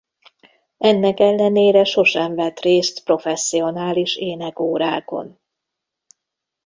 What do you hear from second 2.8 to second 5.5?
professzionális énekórákon.